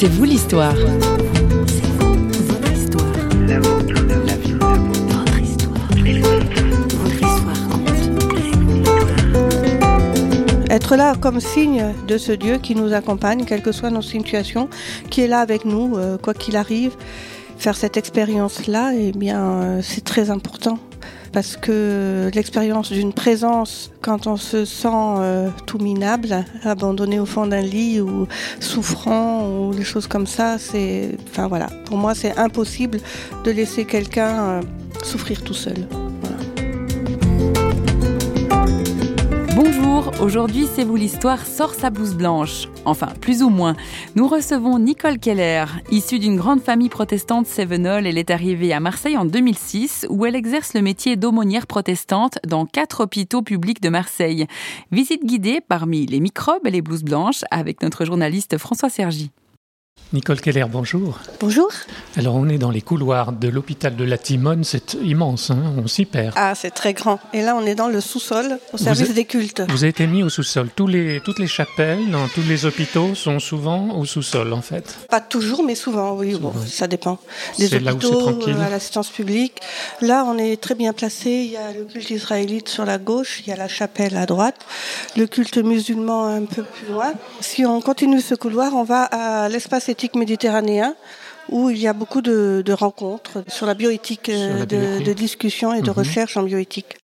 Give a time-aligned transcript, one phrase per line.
[0.00, 0.76] C'est vous l'histoire.
[10.70, 14.68] Être là comme signe de ce Dieu qui nous accompagne, quelles que soient nos situations,
[15.10, 16.92] qui est là avec nous, euh, quoi qu'il arrive.
[17.58, 20.78] Faire cette expérience-là, eh bien, euh, c'est très important
[21.32, 27.46] parce que l'expérience d'une présence quand on se sent euh, tout minable, abandonné au fond
[27.46, 28.26] d'un lit ou
[28.60, 32.98] souffrant ou des choses comme ça, c'est, enfin voilà, pour moi c'est impossible
[33.44, 34.60] de laisser quelqu'un
[35.02, 35.86] souffrir tout seul.
[40.20, 42.68] Aujourd'hui C'est vous l'histoire sort sa blouse blanche.
[42.84, 43.74] Enfin, plus ou moins.
[44.14, 45.64] Nous recevons Nicole Keller.
[45.90, 50.36] Issue d'une grande famille protestante sévenole, elle est arrivée à Marseille en 2006 où elle
[50.36, 54.46] exerce le métier d'aumônière protestante dans quatre hôpitaux publics de Marseille.
[54.92, 59.30] Visite guidée parmi les microbes et les blouses blanches avec notre journaliste François Sergi.
[60.14, 61.18] Nicole Keller, bonjour.
[61.38, 61.68] Bonjour.
[62.16, 65.86] Alors on est dans les couloirs de l'hôpital de la Timone, c'est immense, hein, on
[65.86, 66.32] s'y perd.
[66.34, 67.20] Ah, c'est très grand.
[67.34, 69.62] Et là on est dans le sous-sol, au service des cultes.
[69.68, 70.70] Vous avez été mis au sous-sol.
[70.74, 74.96] Tous les, toutes les chapelles dans tous les hôpitaux sont souvent au sous-sol en fait.
[75.10, 77.18] Pas toujours, mais souvent, oui, bon, ça dépend.
[77.58, 79.60] Des hôpitaux euh, à l'assistance publique.
[80.00, 83.42] Là on est très bien placé, il y a le culte israélite sur la gauche,
[83.44, 84.56] il y a la chapelle à droite,
[85.18, 87.12] le culte musulman un peu plus loin.
[87.40, 90.94] Si on continue ce couloir, on va à l'espace méditerranéen
[91.50, 95.90] où il y a beaucoup de, rencontres sur la bioéthique, euh, de, discussions et de
[95.90, 95.96] mhm.
[95.96, 96.96] recherches en bioéthique.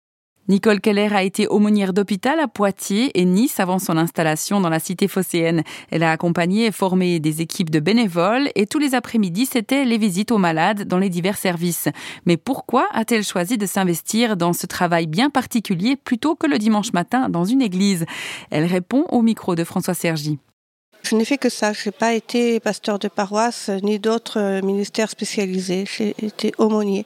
[0.49, 4.81] Nicole Keller a été aumônière d'hôpital à Poitiers et Nice avant son installation dans la
[4.81, 5.63] cité phocéenne.
[5.93, 9.99] Elle a accompagné et formé des équipes de bénévoles et tous les après-midi, c'était les
[9.99, 11.89] visites aux malades dans les divers services.
[12.27, 16.93] Mais pourquoi a-t-elle choisi de s'investir dans ce travail bien particulier plutôt que le dimanche
[16.93, 18.05] matin dans une église?
[18.51, 20.41] Elle répond au micro de François Sergi.
[21.03, 21.73] Je n'ai fait que ça.
[21.73, 25.85] Je n'ai pas été pasteur de paroisse ni d'autres euh, ministères spécialisés.
[25.97, 27.05] J'ai été aumônier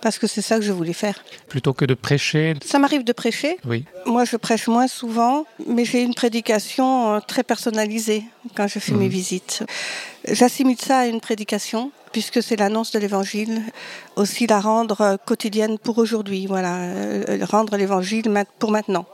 [0.00, 1.24] parce que c'est ça que je voulais faire.
[1.48, 2.54] Plutôt que de prêcher?
[2.64, 3.56] Ça m'arrive de prêcher.
[3.64, 3.84] Oui.
[4.06, 8.92] Moi, je prêche moins souvent, mais j'ai une prédication euh, très personnalisée quand je fais
[8.92, 9.10] mes mhm.
[9.10, 9.64] visites.
[10.26, 13.62] J'assimile ça à une prédication puisque c'est l'annonce de l'évangile,
[14.16, 16.78] aussi la rendre euh, quotidienne pour aujourd'hui, voilà,
[17.42, 19.06] rendre l'évangile pour maintenant.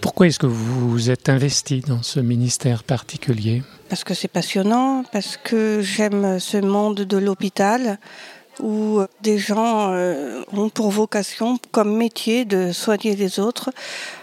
[0.00, 5.04] Pourquoi est-ce que vous vous êtes investi dans ce ministère particulier Parce que c'est passionnant,
[5.12, 7.98] parce que j'aime ce monde de l'hôpital
[8.60, 13.70] où des gens euh, ont pour vocation, comme métier, de soigner les autres,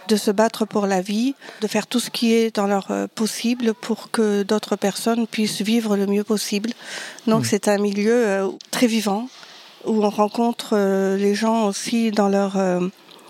[0.08, 3.08] de se battre pour la vie, de faire tout ce qui est dans leur euh,
[3.14, 6.72] possible pour que d'autres personnes puissent vivre le mieux possible.
[7.28, 9.28] Donc c'est un milieu euh, très vivant
[9.86, 10.78] où on rencontre
[11.18, 12.56] les gens aussi dans leur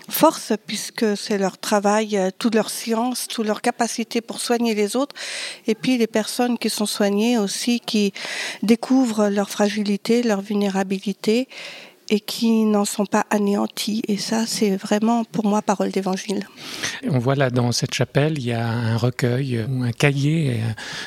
[0.08, 4.96] force puisque c'est leur travail, euh, toute leur science, toute leur capacité pour soigner les
[4.96, 5.14] autres.
[5.66, 8.12] Et puis les personnes qui sont soignées aussi, qui
[8.62, 11.48] découvrent leur fragilité, leur vulnérabilité
[12.14, 14.02] et qui n'en sont pas anéantis.
[14.06, 16.46] Et ça, c'est vraiment pour moi parole d'évangile.
[17.10, 20.60] On voit là dans cette chapelle, il y a un recueil ou un cahier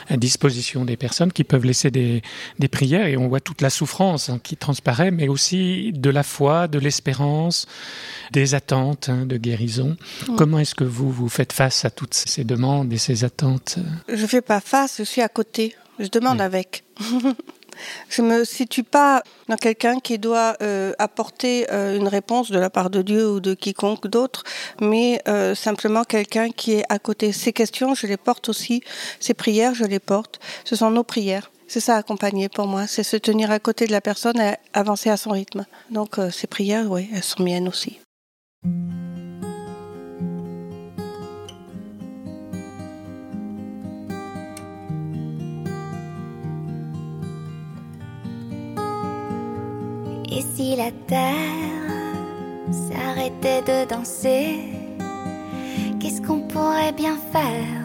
[0.10, 2.22] à disposition des personnes qui peuvent laisser des,
[2.60, 6.24] des prières et on voit toute la souffrance hein, qui transparaît, mais aussi de la
[6.24, 7.68] foi, de l'espérance,
[8.34, 9.96] des attentes hein, de guérison.
[10.28, 10.36] Mm.
[10.36, 13.80] Comment est-ce que vous, vous faites face à toutes ces demandes et ces attentes?
[14.10, 15.74] Je ne fais pas face, je suis à côté.
[16.00, 16.84] Je demande avec.
[18.10, 22.70] Je me situe pas dans quelqu'un qui doit euh, apporter euh, une réponse de la
[22.70, 24.44] part de Dieu ou de quiconque d'autre,
[24.82, 27.32] mais euh, simplement quelqu'un qui est à côté.
[27.32, 28.84] Ces questions, je les porte aussi.
[29.20, 30.40] Ces prières, je les porte.
[30.64, 31.52] Ce sont nos prières.
[31.68, 35.10] C'est ça accompagner pour moi, c'est se tenir à côté de la personne et avancer
[35.10, 35.66] à son rythme.
[35.92, 38.00] Donc ces prières, oui, elles sont miennes aussi.
[50.58, 51.86] Si la terre
[52.72, 54.58] s'arrêtait de danser,
[56.00, 57.84] qu'est-ce qu'on pourrait bien faire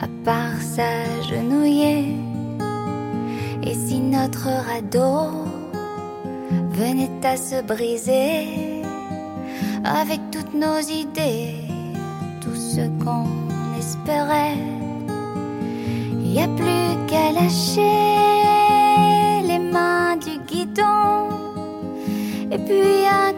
[0.00, 2.16] à part s'agenouiller?
[3.62, 5.46] Et si notre radeau
[6.72, 8.82] venait à se briser
[9.84, 11.54] avec toutes nos idées,
[12.40, 13.28] tout ce qu'on
[13.78, 14.58] espérait,
[16.10, 18.16] il n'y a plus qu'à lâcher
[19.46, 21.23] les mains du guidon
[22.54, 23.32] et puis à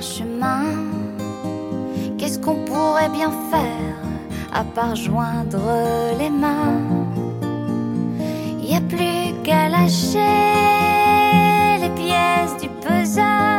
[0.00, 0.64] chemin,
[2.16, 3.96] qu'est-ce qu'on pourrait bien faire
[4.52, 5.58] à part joindre
[6.18, 6.82] les mains?
[8.60, 10.18] Y a plus qu'à lâcher
[11.80, 13.57] les pièces du puzzle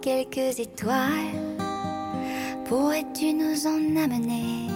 [0.00, 1.56] quelques étoiles.
[2.66, 4.70] Pourrais-tu nous en amener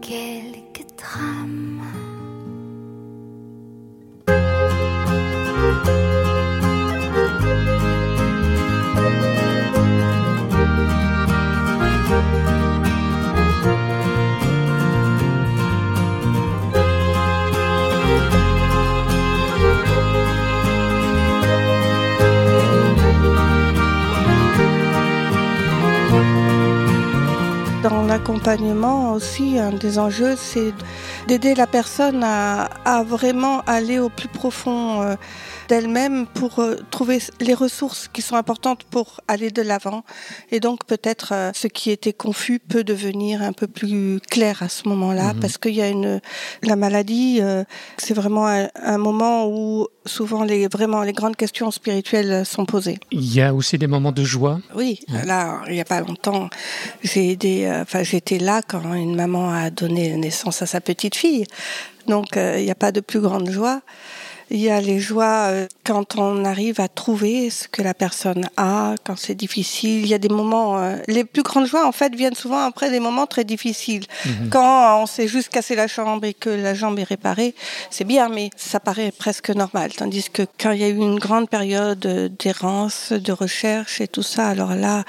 [0.00, 1.55] quelques trames?
[28.16, 30.72] L'accompagnement aussi, un des enjeux, c'est
[31.26, 35.16] d'aider la personne à, à vraiment aller au plus profond euh,
[35.68, 40.04] d'elle-même pour euh, trouver les ressources qui sont importantes pour aller de l'avant.
[40.52, 44.68] Et donc peut-être euh, ce qui était confus peut devenir un peu plus clair à
[44.68, 45.40] ce moment-là, Mhm.
[45.40, 46.20] parce qu'il y a une
[46.62, 47.40] la maladie,
[47.98, 52.98] c'est vraiment un, un moment où souvent les vraiment les grandes questions spirituelles sont posées.
[53.10, 54.60] Il y a aussi des moments de joie.
[54.74, 56.48] Oui, là, il n'y a pas longtemps,
[57.02, 61.46] j'ai aidé, enfin, j'étais là quand une maman a donné naissance à sa petite fille.
[62.06, 63.80] Donc, euh, il n'y a pas de plus grande joie.
[64.48, 68.48] Il y a les joies euh, quand on arrive à trouver ce que la personne
[68.56, 70.02] a, quand c'est difficile.
[70.02, 72.92] Il y a des moments, euh, les plus grandes joies, en fait, viennent souvent après
[72.92, 74.04] des moments très difficiles.
[74.50, 77.56] Quand on s'est juste cassé la jambe et que la jambe est réparée,
[77.90, 79.92] c'est bien, mais ça paraît presque normal.
[79.94, 82.06] Tandis que quand il y a eu une grande période
[82.38, 85.02] d'errance, de recherche et tout ça, alors là,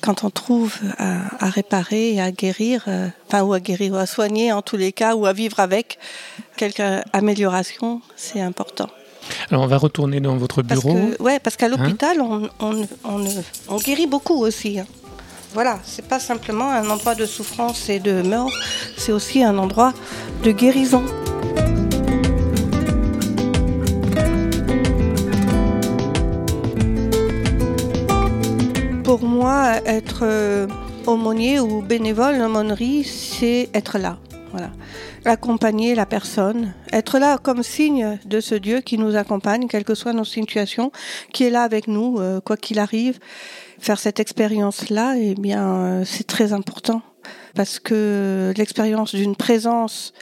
[0.00, 2.86] quand on trouve à, à réparer et à guérir,
[3.32, 5.98] enfin, ou à guérir, ou à soigner en tous les cas, ou à vivre avec
[6.56, 6.82] quelques
[7.12, 8.88] améliorations, c'est important.
[9.50, 10.94] Alors on va retourner dans votre Parce bureau.
[10.94, 13.24] que, ouais, parce qu'à l'hôpital, on, on, on,
[13.68, 14.80] on guérit beaucoup aussi.
[14.80, 14.86] hein.
[15.54, 18.50] Voilà, c'est pas simplement un endroit de souffrance et de mort,
[18.96, 19.92] c'est aussi un endroit
[20.42, 21.04] de guérison.
[29.04, 30.66] Pour moi, être euh,
[31.10, 34.18] aumônier ou bénévole, l'aumônerie, c'est être là.
[34.52, 34.70] Voilà.
[35.24, 39.94] Accompagner la personne, être là comme signe de ce Dieu qui nous accompagne, quelles que
[39.94, 40.90] soient nos situations,
[41.32, 43.18] qui est là avec nous, euh, quoi qu'il arrive.
[43.78, 47.02] Faire cette expérience-là, eh bien, euh, c'est très important
[47.54, 50.12] parce que l'expérience d'une présence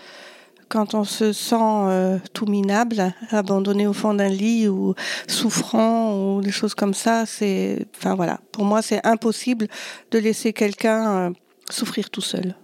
[0.68, 4.94] quand on se sent euh, tout minable, abandonné au fond d'un lit ou
[5.26, 9.68] souffrant ou des choses comme ça, c'est, enfin voilà, pour moi c'est impossible
[10.10, 11.30] de laisser quelqu'un euh,
[11.70, 12.54] souffrir tout seul.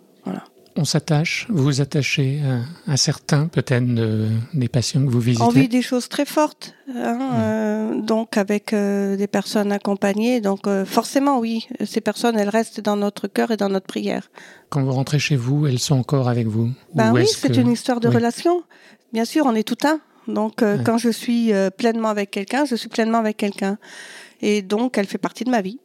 [0.77, 2.41] On s'attache, vous vous attachez
[2.89, 5.45] à, à certains, peut-être de- des patients que vous visitez.
[5.45, 10.67] On vit des choses très fortes, hein, euh, donc avec euh, des personnes accompagnées, donc
[10.67, 14.31] euh, forcément oui, ces personnes elles restent dans notre cœur et dans notre prière.
[14.71, 17.61] Quand vous rentrez chez vous, elles sont encore avec vous Ben Ou oui, c'est que-
[17.61, 18.15] une histoire de Oui.
[18.17, 18.65] relation.
[19.13, 20.01] Bien sûr, on est tout un.
[20.27, 20.79] Donc, Ouais.
[20.85, 23.79] quand je suis pleinement avec quelqu'un, je suis pleinement avec quelqu'un.
[24.43, 25.79] Et donc, elle fait partie de ma vie.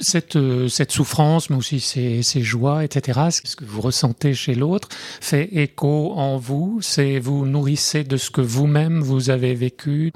[0.00, 4.54] Cette, euh, cette souffrance, mais aussi ces, ces joies, etc., ce que vous ressentez chez
[4.54, 4.88] l'autre,
[5.20, 6.78] fait écho en vous.
[6.82, 10.12] C'est vous nourrissez de ce que vous-même vous avez vécu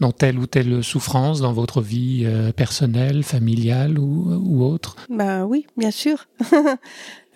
[0.00, 4.96] dans telle ou telle souffrance dans votre vie euh, personnelle, familiale ou, ou autre?
[5.10, 6.26] Ben oui, bien sûr.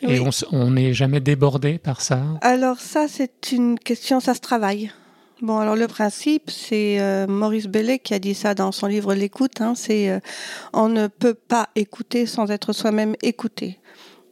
[0.02, 0.30] Et Oui.
[0.52, 2.23] on n'est jamais débordé par ça?
[2.40, 4.90] Alors ça, c'est une question, ça se travaille.
[5.42, 9.14] Bon, alors le principe, c'est euh, Maurice Bellet qui a dit ça dans son livre
[9.14, 9.61] L'écoute.
[9.61, 10.20] Hein, c'est euh,
[10.73, 13.78] on ne peut pas écouter sans être soi-même écouté.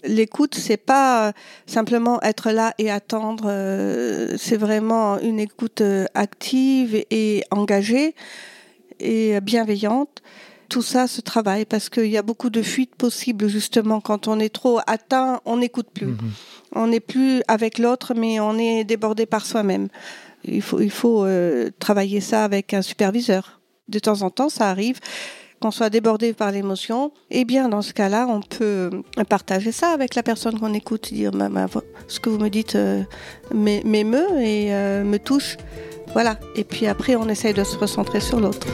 [0.05, 1.33] L'écoute, c'est pas euh,
[1.67, 3.45] simplement être là et attendre.
[3.49, 8.15] euh, c'est vraiment une écoute euh, active et engagée.
[9.01, 10.23] et bienveillante,
[10.69, 14.39] tout ça se travaille parce qu'il y a beaucoup de fuites possibles justement quand on
[14.39, 16.07] est trop atteint, on n'écoute plus.
[16.07, 16.33] Mhm.
[16.75, 19.89] On n'est plus avec l'autre, mais on est débordé par soi-même.
[20.51, 23.61] Il faut, euh, travailler ça avec un superviseur.
[23.89, 25.01] De temps en temps, ça arrive
[25.61, 28.91] qu'on soit débordé par l'émotion, eh bien, dans ce cas-là, on peut
[29.29, 31.33] partager ça avec la personne qu'on écoute, dire
[32.07, 33.03] ce que vous me dites euh,
[33.53, 35.57] m'émeut et euh, me touche.
[36.13, 36.39] Voilà.
[36.55, 38.67] Et puis après, on essaye de se recentrer sur l'autre.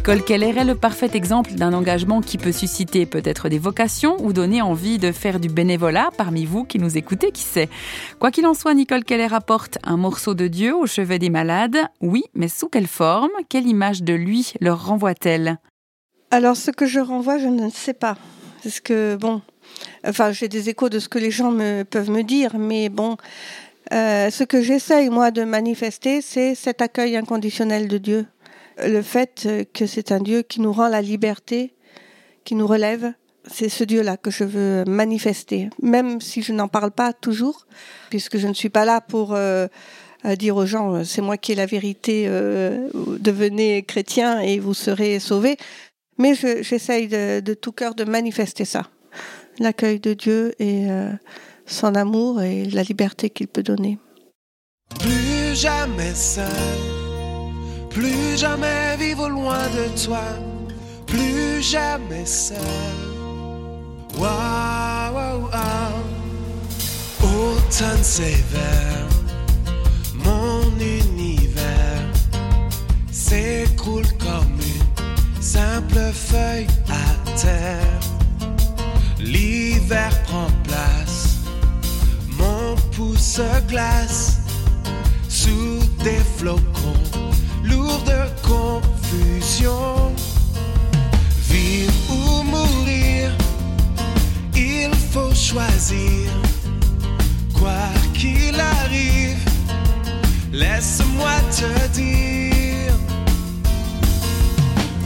[0.00, 4.32] Nicole Keller est le parfait exemple d'un engagement qui peut susciter peut-être des vocations ou
[4.32, 7.68] donner envie de faire du bénévolat parmi vous qui nous écoutez, qui sait?
[8.18, 11.76] Quoi qu'il en soit, Nicole Keller apporte un morceau de Dieu au chevet des malades?
[12.00, 13.28] Oui, mais sous quelle forme?
[13.50, 15.58] Quelle image de lui leur renvoie-t-elle?
[16.30, 18.16] Alors, ce que je renvoie, je ne sais pas.
[18.62, 19.42] Parce que, bon,
[20.06, 23.18] enfin, j'ai des échos de ce que les gens me, peuvent me dire, mais bon,
[23.92, 28.26] euh, ce que j'essaye, moi, de manifester, c'est cet accueil inconditionnel de Dieu
[28.84, 31.74] le fait que c'est un Dieu qui nous rend la liberté,
[32.44, 33.12] qui nous relève,
[33.50, 37.66] c'est ce Dieu-là que je veux manifester, même si je n'en parle pas toujours,
[38.10, 39.34] puisque je ne suis pas là pour
[40.26, 44.58] euh, dire aux gens euh, c'est moi qui ai la vérité, euh, devenez chrétien et
[44.58, 45.56] vous serez sauvés.
[46.18, 48.90] Mais j'essaye de, tout cœur de manifester ça,
[49.58, 50.86] l'accueil de Dieu et
[51.64, 53.98] son amour et la liberté qu'il peut donner.
[54.98, 56.99] Plus jamais seul
[57.90, 60.24] plus jamais vivre loin de toi,
[61.06, 62.56] plus jamais seul.
[64.16, 66.20] Waouh, waouh, waouh.
[67.22, 69.08] Automne sévère,
[70.14, 72.06] mon univers
[73.10, 78.00] s'écroule comme une simple feuille à terre.
[79.18, 81.36] L'hiver prend place,
[82.38, 84.38] mon pouce glace
[85.28, 87.19] sous des flocons
[88.06, 90.12] lourde confusion.
[91.48, 93.30] Vivre ou mourir,
[94.54, 96.30] il faut choisir.
[97.58, 99.38] Quoi qu'il arrive,
[100.52, 102.94] laisse-moi te dire.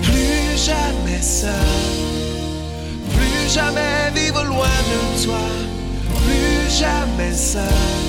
[0.03, 1.51] Plus jamais seul,
[3.17, 5.41] plus jamais vivre loin de toi,
[6.25, 8.04] plus jamais seul.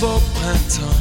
[0.00, 0.97] Nouveau printemps,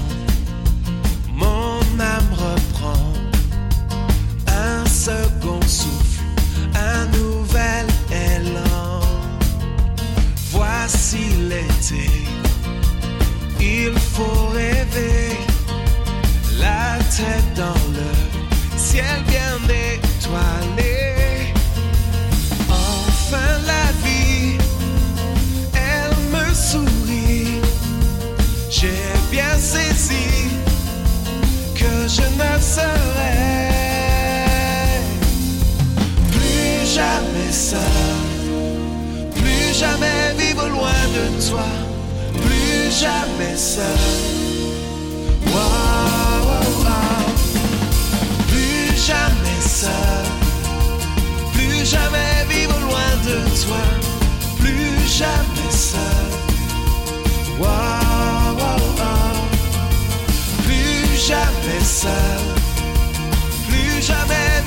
[39.78, 41.66] plus jamais vivre loin de toi,
[42.34, 43.86] plus jamais seul.
[48.48, 50.26] Plus jamais seul,
[51.54, 53.84] plus jamais vivre loin de toi,
[54.60, 56.38] plus jamais seul.
[61.28, 62.42] jamais seul,
[63.68, 64.67] plus jamais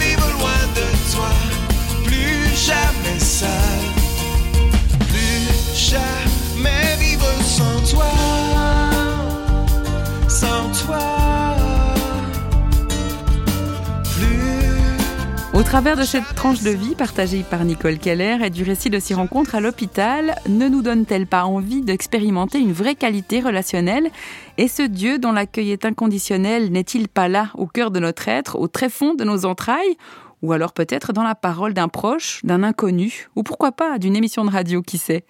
[15.71, 19.15] travers de cette tranche de vie partagée par Nicole Keller et du récit de ses
[19.15, 24.11] rencontres à l'hôpital, ne nous donne-t-elle pas envie d'expérimenter une vraie qualité relationnelle?
[24.59, 28.59] Et ce Dieu dont l'accueil est inconditionnel n'est-il pas là, au cœur de notre être,
[28.59, 29.97] au très fond de nos entrailles?
[30.43, 34.45] Ou alors peut-être dans la parole d'un proche, d'un inconnu, ou pourquoi pas d'une émission
[34.45, 35.25] de radio, qui sait?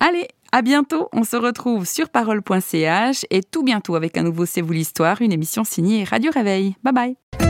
[0.00, 4.60] Allez, à bientôt, on se retrouve sur parole.ch et tout bientôt avec un nouveau C'est
[4.60, 6.74] vous l'histoire, une émission signée Radio Réveil.
[6.82, 7.43] Bye bye